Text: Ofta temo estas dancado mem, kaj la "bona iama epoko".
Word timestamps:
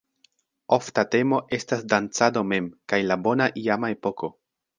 Ofta 0.77 1.03
temo 1.15 1.41
estas 1.57 1.83
dancado 1.93 2.43
mem, 2.55 2.71
kaj 2.93 3.01
la 3.11 3.19
"bona 3.29 3.51
iama 3.65 3.93
epoko". 3.99 4.33